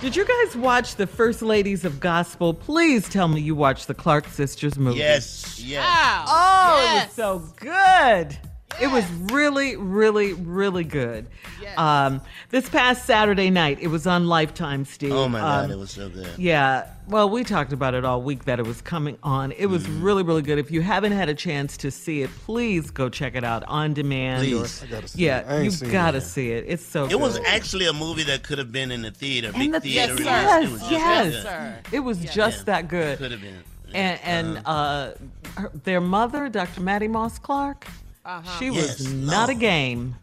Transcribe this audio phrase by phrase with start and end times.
[0.00, 2.54] Did you guys watch the First Ladies of Gospel?
[2.54, 5.00] Please tell me you watched the Clark Sisters movie.
[5.00, 6.28] Yes, yes.
[6.30, 7.02] Oh, yes.
[7.02, 8.38] it was so good.
[8.80, 11.26] It was really, really, really good.
[11.60, 11.78] Yes.
[11.78, 15.12] Um, this past Saturday night, it was on Lifetime, Steve.
[15.12, 16.28] Oh my God, um, it was so good.
[16.38, 16.86] Yeah.
[17.08, 19.52] Well, we talked about it all week that it was coming on.
[19.52, 20.02] It was mm.
[20.02, 20.58] really, really good.
[20.58, 23.94] If you haven't had a chance to see it, please go check it out on
[23.94, 24.44] demand.
[24.44, 25.64] Please, or, I gotta see yeah, it.
[25.64, 26.64] you gotta see it.
[26.68, 27.06] It's so.
[27.06, 27.20] It good.
[27.20, 30.22] was actually a movie that could have been in the theater, big the, theater.
[30.22, 31.42] Yes, it was yes, yes.
[31.42, 31.78] sir.
[31.92, 32.34] It was yes.
[32.34, 33.18] just that good.
[33.18, 33.62] Could have been.
[33.94, 35.12] And, and uh,
[35.56, 36.82] her, their mother, Dr.
[36.82, 37.86] Mattie Moss Clark.
[38.28, 38.58] Uh-huh.
[38.58, 40.14] She yes, was not a game.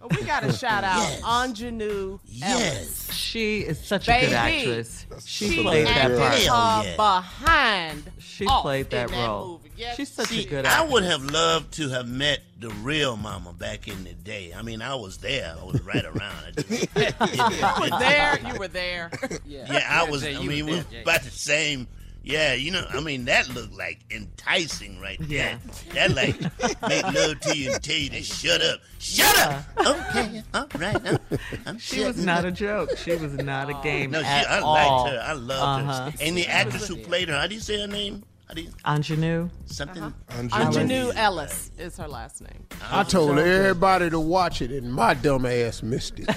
[0.00, 1.20] Well, we got to shout out Yes.
[1.20, 3.12] Aunjanue Yes.
[3.12, 5.06] She is such Baby, a good actress.
[5.26, 6.18] She, She played that acted
[6.48, 6.82] part.
[6.84, 6.96] Her yeah.
[6.96, 8.10] behind.
[8.18, 9.48] She played that in role.
[9.48, 9.70] movie.
[9.76, 9.96] Yes.
[9.96, 13.52] She's such See, a good I would have loved to have met the real mama
[13.52, 14.52] back in the day.
[14.56, 15.54] I mean, I was there.
[15.60, 16.56] I was right around.
[16.56, 18.38] Just- You were there.
[18.46, 19.10] You were there.
[19.44, 19.66] Yeah.
[19.70, 20.22] Yeah, I was.
[20.22, 21.86] Jay, I you mean, were we were about the same.
[22.24, 25.58] Yeah, you know, I mean, that looked like enticing right Yeah.
[25.94, 26.08] there.
[26.08, 26.40] That like
[26.88, 28.78] make love to you and tell you to shut up.
[29.00, 29.64] Shut up.
[29.78, 30.96] Okay, all right.
[31.04, 31.18] I'm,
[31.66, 32.44] I'm She was not up.
[32.44, 32.96] a joke.
[32.96, 34.72] She was not a game No, she, at I all.
[34.72, 35.20] liked her.
[35.20, 36.10] I loved Uh-huh.
[36.10, 36.16] her.
[36.20, 38.22] And the actress who played her, how do you say her name?
[38.52, 39.48] How do you Aunjanue.
[39.64, 40.02] something?
[40.02, 40.42] Uh-huh.
[40.42, 42.66] Aunjanue Ellis is her last name.
[42.90, 46.26] I told everybody to watch it, and my dumb ass missed it.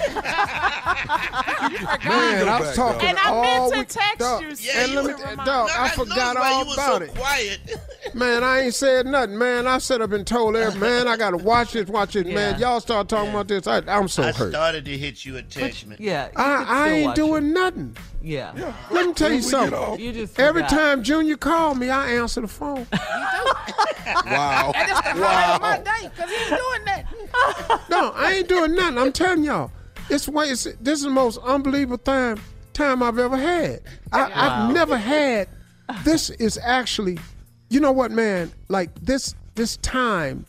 [2.48, 3.88] I was talking And I all meant to week.
[3.88, 7.02] text dog, you, Yeah, and you let me, were- dog, No, I forgot all about
[7.02, 7.14] it.
[7.14, 7.60] Quiet.
[8.16, 9.66] Man, I ain't said nothing, man.
[9.66, 12.58] I set up and told every man I gotta watch it, watch it, man.
[12.58, 13.66] Y'all start talking about this.
[13.66, 14.50] I, I'm so I hurt.
[14.50, 15.84] started to hit you a text.
[15.98, 16.26] Yeah.
[16.26, 17.52] you I, I ain't doing it.
[17.52, 17.96] nothing.
[18.22, 18.72] Yeah.
[18.90, 20.00] Let me tell you something.
[20.00, 20.76] You just Every forgot.
[20.76, 22.86] time Junior called me, I answer the phone.
[24.24, 24.72] Wow.
[25.60, 27.06] My day, because he ain't doing that.
[27.90, 28.98] No, I ain't doing nothing.
[28.98, 29.72] I'm telling y'all,
[30.08, 30.46] it's way.
[30.46, 32.38] It's, this is the most unbelievable time
[32.72, 33.80] time I've ever had.
[34.12, 35.48] I, I've never had.
[36.04, 37.18] This is actually,
[37.68, 38.52] you know what, man?
[38.68, 40.46] Like this this time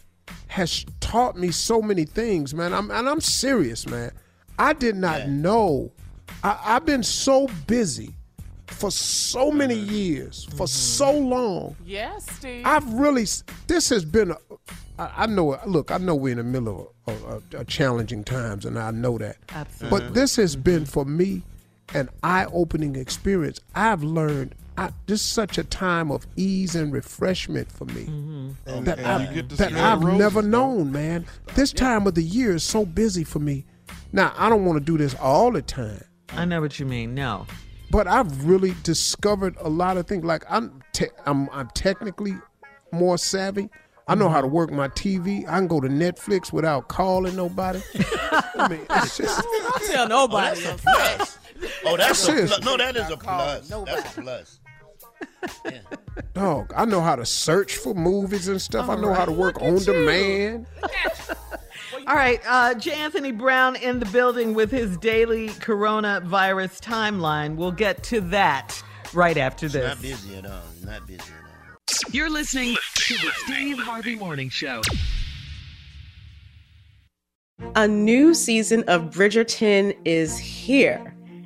[0.48, 2.74] has taught me so many things, man.
[2.74, 4.12] I'm and I'm serious, man.
[4.60, 5.92] I did not know.
[6.44, 8.14] I, I've been so busy
[8.68, 9.94] for so many mm-hmm.
[9.94, 10.66] years, for mm-hmm.
[10.66, 11.75] so long.
[11.86, 12.66] Yes, Steve.
[12.66, 13.25] I've really.
[13.68, 14.31] This has been.
[14.31, 14.38] A,
[15.00, 15.60] I, I know.
[15.66, 19.18] Look, I know we're in the middle of, of, of challenging times, and I know
[19.18, 19.38] that.
[19.50, 20.00] Absolutely.
[20.00, 20.64] But this has mm-hmm.
[20.64, 21.44] been for me
[21.94, 23.60] an eye-opening experience.
[23.75, 24.56] I've learned.
[24.78, 28.50] I, this is such a time of ease and refreshment for me mm-hmm.
[28.68, 30.48] And, that, and I've, you get to that I've roses, never though.
[30.50, 31.26] known, man.
[31.56, 33.66] This time of the year is so busy for me.
[34.14, 37.16] Now I don't want to do this all the time, I know what you mean.
[37.16, 37.48] No.
[37.90, 40.24] but I've really discovered a lot of things.
[40.24, 42.36] Like I'm, te- I'm, I'm technically
[42.92, 43.70] more savvy.
[44.10, 44.34] I know mm-hmm.
[44.36, 45.46] how to work my TV.
[45.48, 47.82] I can go to Netflix without calling nobody.
[48.56, 50.62] I mean, it's just Don't tell Oh, nobody.
[50.62, 51.38] that's a plus.
[51.86, 52.62] Oh, that's a plus.
[52.64, 53.68] No, that is a plus.
[53.68, 54.60] That's a plus.
[55.66, 55.80] Yeah.
[56.34, 56.74] dog.
[56.75, 58.89] I know how to search for movies and stuff.
[58.89, 60.68] I know how to work on demand.
[62.07, 62.94] All right, uh, J.
[62.94, 67.56] Anthony Brown in the building with his daily coronavirus timeline.
[67.56, 68.81] We'll get to that
[69.13, 69.95] right after this.
[69.95, 70.62] Not busy at all.
[70.86, 72.13] Not busy at all.
[72.13, 74.81] You're listening to the Steve Harvey Morning Show.
[77.75, 81.17] A new season of Bridgerton is here.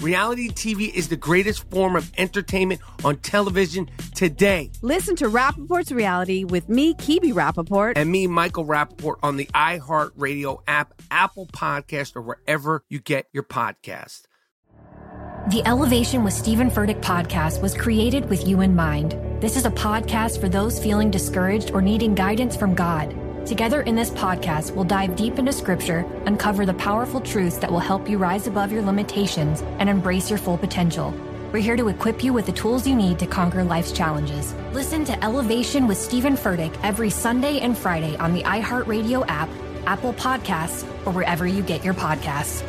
[0.00, 4.70] Reality TV is the greatest form of entertainment on television today.
[4.82, 7.94] Listen to Rapaport's Reality with me, Kebe Rapaport.
[7.96, 13.42] And me, Michael Rapaport, on the iHeartRadio app, Apple Podcast, or wherever you get your
[13.42, 14.22] podcast.
[15.50, 19.16] The Elevation with Stephen Furtick podcast was created with you in mind.
[19.40, 23.14] This is a podcast for those feeling discouraged or needing guidance from God.
[23.46, 27.78] Together in this podcast, we'll dive deep into scripture, uncover the powerful truths that will
[27.78, 31.14] help you rise above your limitations and embrace your full potential.
[31.52, 34.52] We're here to equip you with the tools you need to conquer life's challenges.
[34.72, 39.48] Listen to Elevation with Stephen Furtick every Sunday and Friday on the iHeartRadio app,
[39.86, 42.64] Apple Podcasts, or wherever you get your podcasts.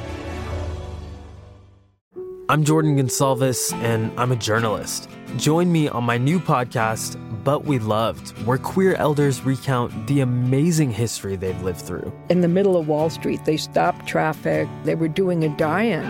[2.50, 5.10] I'm Jordan Gonsalves, and I'm a journalist.
[5.38, 10.92] Join me on my new podcast, But We Loved, where queer elders recount the amazing
[10.92, 12.12] history they've lived through.
[12.28, 14.68] In the middle of Wall Street, they stopped traffic.
[14.84, 16.04] They were doing a die in.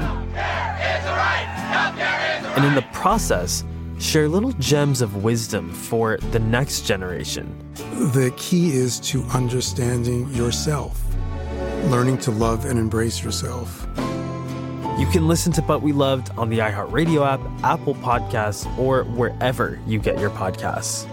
[2.56, 3.64] And in the process,
[4.00, 7.56] share little gems of wisdom for the next generation.
[7.76, 11.00] The key is to understanding yourself,
[11.84, 13.86] learning to love and embrace yourself.
[14.98, 19.80] You can listen to But We Loved on the iHeartRadio app, Apple Podcasts, or wherever
[19.86, 21.08] you get your podcasts.